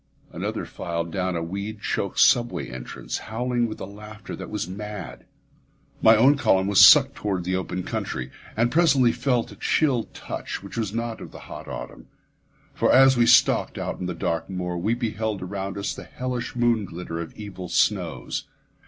[0.33, 5.25] Another filed down a weed choked subway entrance, howling with a laughter that was mad.
[6.01, 10.09] My own column was sucked toward the open country, and presently felt a chill
[10.61, 12.07] which was not of the hot autumn;
[12.73, 16.55] for as we stalked out on the dark moor, we beheld around us the hellish
[16.55, 18.45] moon glitter of evil snows.